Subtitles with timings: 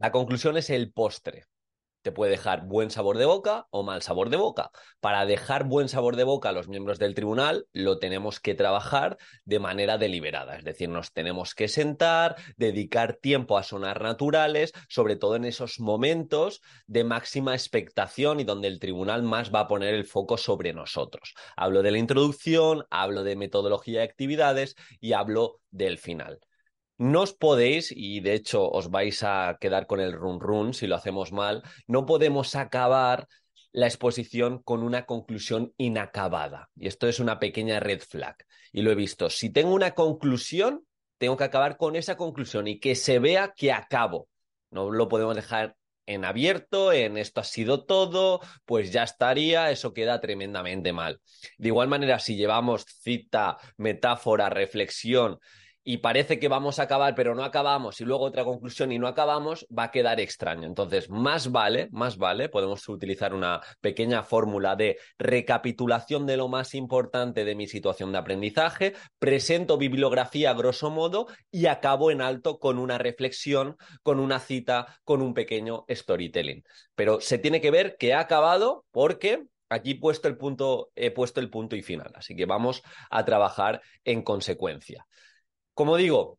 [0.00, 1.44] La conclusión es el postre.
[2.00, 4.70] Te puede dejar buen sabor de boca o mal sabor de boca.
[5.00, 9.18] Para dejar buen sabor de boca a los miembros del tribunal, lo tenemos que trabajar
[9.44, 10.56] de manera deliberada.
[10.56, 15.80] Es decir, nos tenemos que sentar, dedicar tiempo a sonar naturales, sobre todo en esos
[15.80, 20.72] momentos de máxima expectación y donde el tribunal más va a poner el foco sobre
[20.72, 21.34] nosotros.
[21.58, 26.40] Hablo de la introducción, hablo de metodología de actividades y hablo del final.
[27.00, 30.86] No os podéis, y de hecho os vais a quedar con el run run si
[30.86, 33.26] lo hacemos mal, no podemos acabar
[33.72, 36.68] la exposición con una conclusión inacabada.
[36.76, 38.36] Y esto es una pequeña red flag.
[38.70, 39.30] Y lo he visto.
[39.30, 40.84] Si tengo una conclusión,
[41.16, 44.28] tengo que acabar con esa conclusión y que se vea que acabo.
[44.70, 49.94] No lo podemos dejar en abierto, en esto ha sido todo, pues ya estaría, eso
[49.94, 51.18] queda tremendamente mal.
[51.56, 55.38] De igual manera, si llevamos cita, metáfora, reflexión
[55.90, 59.08] y parece que vamos a acabar, pero no acabamos, y luego otra conclusión y no
[59.08, 60.68] acabamos, va a quedar extraño.
[60.68, 66.76] Entonces, más vale, más vale, podemos utilizar una pequeña fórmula de recapitulación de lo más
[66.76, 72.78] importante de mi situación de aprendizaje, presento bibliografía grosso modo y acabo en alto con
[72.78, 76.62] una reflexión, con una cita, con un pequeño storytelling.
[76.94, 81.40] Pero se tiene que ver que ha acabado porque aquí puesto el punto, he puesto
[81.40, 82.12] el punto y final.
[82.14, 85.04] Así que vamos a trabajar en consecuencia.
[85.74, 86.38] Como digo,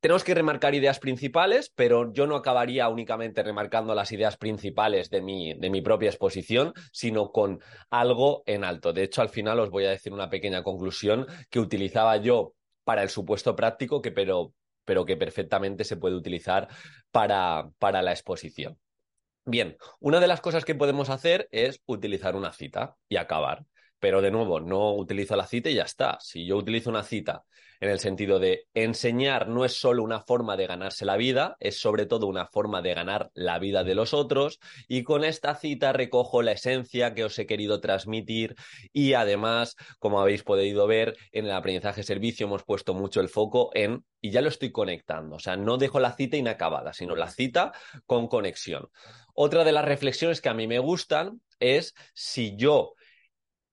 [0.00, 5.20] tenemos que remarcar ideas principales, pero yo no acabaría únicamente remarcando las ideas principales de
[5.20, 8.94] mi, de mi propia exposición, sino con algo en alto.
[8.94, 12.54] De hecho, al final os voy a decir una pequeña conclusión que utilizaba yo
[12.84, 14.54] para el supuesto práctico, que, pero,
[14.86, 16.68] pero que perfectamente se puede utilizar
[17.10, 18.78] para, para la exposición.
[19.44, 23.66] Bien, una de las cosas que podemos hacer es utilizar una cita y acabar.
[24.00, 26.18] Pero de nuevo, no utilizo la cita y ya está.
[26.20, 27.44] Si yo utilizo una cita
[27.80, 31.80] en el sentido de enseñar no es solo una forma de ganarse la vida, es
[31.80, 35.92] sobre todo una forma de ganar la vida de los otros y con esta cita
[35.92, 38.54] recojo la esencia que os he querido transmitir
[38.92, 43.70] y además, como habéis podido ver, en el aprendizaje servicio hemos puesto mucho el foco
[43.74, 47.30] en, y ya lo estoy conectando, o sea, no dejo la cita inacabada, sino la
[47.30, 47.72] cita
[48.04, 48.90] con conexión.
[49.34, 52.94] Otra de las reflexiones que a mí me gustan es si yo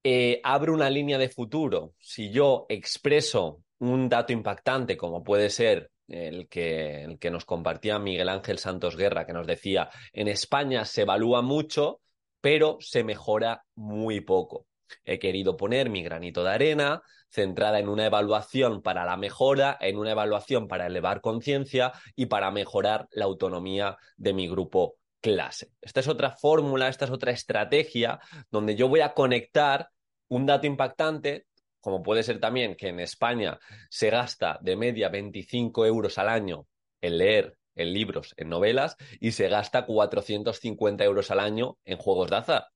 [0.09, 5.91] eh, abro una línea de futuro, si yo expreso un dato impactante como puede ser
[6.07, 10.85] el que, el que nos compartía Miguel Ángel Santos Guerra, que nos decía, en España
[10.85, 11.99] se evalúa mucho,
[12.39, 14.67] pero se mejora muy poco.
[15.03, 19.97] He querido poner mi granito de arena, centrada en una evaluación para la mejora, en
[19.97, 25.73] una evaluación para elevar conciencia y para mejorar la autonomía de mi grupo clase.
[25.81, 29.89] Esta es otra fórmula, esta es otra estrategia donde yo voy a conectar
[30.29, 31.45] un dato impactante,
[31.79, 36.67] como puede ser también que en España se gasta de media 25 euros al año
[37.01, 42.29] en leer en libros, en novelas, y se gasta 450 euros al año en juegos
[42.29, 42.67] de azar.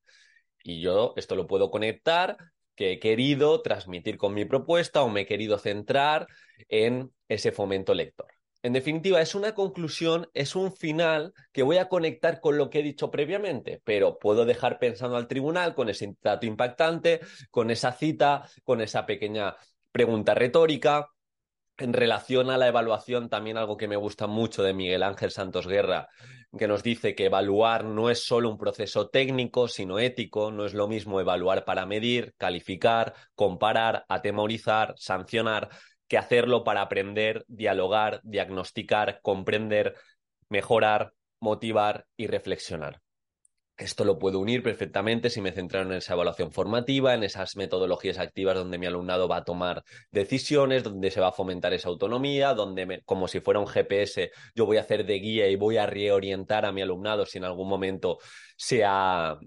[0.63, 2.38] Y yo esto lo puedo conectar,
[2.75, 6.28] que he querido transmitir con mi propuesta o me he querido centrar
[6.69, 8.28] en ese fomento lector.
[8.63, 12.79] En definitiva, es una conclusión, es un final que voy a conectar con lo que
[12.79, 17.91] he dicho previamente, pero puedo dejar pensando al tribunal con ese dato impactante, con esa
[17.91, 19.55] cita, con esa pequeña
[19.91, 21.07] pregunta retórica.
[21.77, 25.66] En relación a la evaluación, también algo que me gusta mucho de Miguel Ángel Santos
[25.66, 26.09] Guerra,
[26.55, 30.75] que nos dice que evaluar no es solo un proceso técnico, sino ético, no es
[30.75, 35.69] lo mismo evaluar para medir, calificar, comparar, atemorizar, sancionar,
[36.11, 39.95] que hacerlo para aprender, dialogar, diagnosticar, comprender,
[40.49, 42.99] mejorar, motivar y reflexionar.
[43.78, 48.17] Esto lo puedo unir perfectamente si me centro en esa evaluación formativa, en esas metodologías
[48.17, 52.53] activas donde mi alumnado va a tomar decisiones, donde se va a fomentar esa autonomía,
[52.55, 55.85] donde como si fuera un GPS yo voy a hacer de guía y voy a
[55.85, 58.17] reorientar a mi alumnado si en algún momento
[58.57, 59.40] se ha,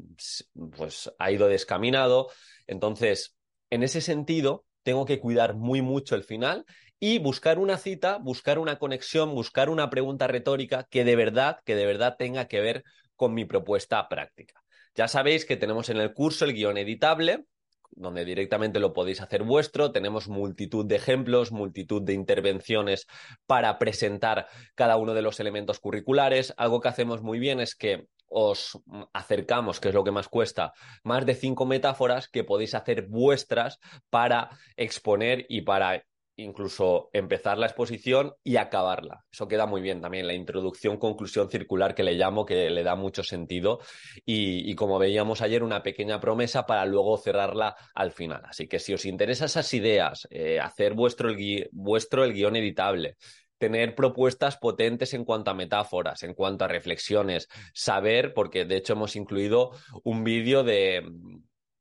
[0.78, 2.30] pues, ha ido descaminado.
[2.66, 3.36] Entonces,
[3.68, 6.64] en ese sentido, tengo que cuidar muy mucho el final
[7.00, 11.74] y buscar una cita, buscar una conexión, buscar una pregunta retórica que de verdad, que
[11.74, 12.84] de verdad tenga que ver
[13.16, 14.62] con mi propuesta práctica.
[14.94, 17.44] Ya sabéis que tenemos en el curso el guion editable,
[17.90, 19.92] donde directamente lo podéis hacer vuestro.
[19.92, 23.06] Tenemos multitud de ejemplos, multitud de intervenciones
[23.46, 26.54] para presentar cada uno de los elementos curriculares.
[26.56, 28.78] Algo que hacemos muy bien es que os
[29.12, 30.72] acercamos, que es lo que más cuesta,
[31.04, 33.78] más de cinco metáforas que podéis hacer vuestras
[34.10, 36.04] para exponer y para
[36.36, 39.24] incluso empezar la exposición y acabarla.
[39.30, 42.96] Eso queda muy bien también, la introducción, conclusión circular que le llamo, que le da
[42.96, 43.78] mucho sentido
[44.24, 48.42] y, como veíamos ayer, una pequeña promesa para luego cerrarla al final.
[48.46, 53.16] Así que si os interesan esas ideas, eh, hacer vuestro el, vuestro el guion editable,
[53.64, 58.92] tener propuestas potentes en cuanto a metáforas, en cuanto a reflexiones, saber, porque de hecho
[58.92, 59.70] hemos incluido
[60.02, 61.02] un vídeo de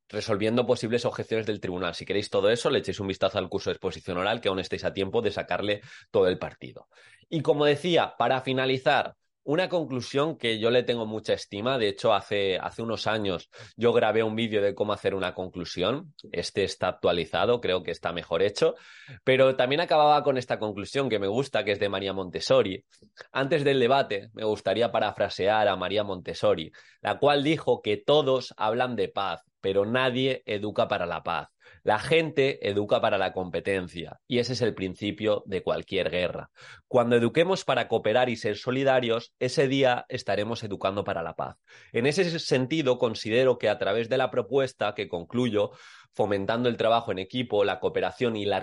[0.08, 1.94] resolviendo posibles objeciones del tribunal.
[1.94, 4.60] Si queréis todo eso, le echéis un vistazo al curso de exposición oral, que aún
[4.60, 6.88] estáis a tiempo de sacarle todo el partido.
[7.28, 9.14] Y como decía, para finalizar,
[9.44, 13.92] una conclusión que yo le tengo mucha estima, de hecho hace, hace unos años yo
[13.92, 18.42] grabé un vídeo de cómo hacer una conclusión, este está actualizado, creo que está mejor
[18.42, 18.74] hecho,
[19.22, 22.84] pero también acababa con esta conclusión que me gusta, que es de María Montessori.
[23.32, 28.96] Antes del debate me gustaría parafrasear a María Montessori, la cual dijo que todos hablan
[28.96, 31.53] de paz, pero nadie educa para la paz.
[31.84, 36.50] La gente educa para la competencia y ese es el principio de cualquier guerra.
[36.88, 41.58] Cuando eduquemos para cooperar y ser solidarios, ese día estaremos educando para la paz.
[41.92, 45.72] En ese sentido, considero que a través de la propuesta que concluyo,
[46.14, 48.60] fomentando el trabajo en equipo, la cooperación y la,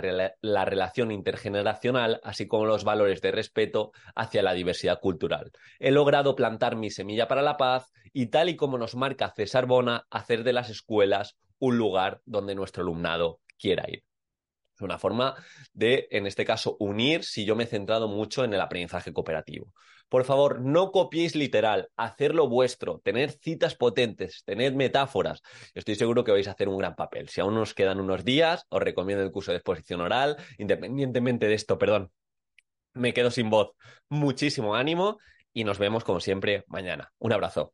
[0.66, 5.52] relación intergeneracional, así como los valores de respeto hacia la diversidad cultural.
[5.78, 9.68] He logrado plantar mi semilla para la paz y tal y como nos marca César
[9.68, 14.04] Bona, hacer de las escuelas un lugar donde nuestro alumnado quiera ir.
[14.76, 15.36] Es una forma
[15.74, 19.72] de, en este caso, unir si yo me he centrado mucho en el aprendizaje cooperativo.
[20.10, 25.42] Por favor, no copiéis literal, hacerlo vuestro, tener citas potentes, tener metáforas.
[25.74, 27.30] Estoy seguro que vais a hacer un gran papel.
[27.30, 30.38] Si aún nos quedan unos días, os recomiendo el curso de exposición oral.
[30.58, 32.12] Independientemente de esto, perdón,
[32.94, 33.72] me quedo sin voz.
[34.10, 35.20] Muchísimo ánimo
[35.54, 37.14] y nos vemos como siempre mañana.
[37.20, 37.74] Un abrazo.